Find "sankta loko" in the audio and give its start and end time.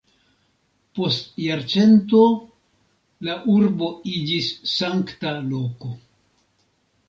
4.75-5.95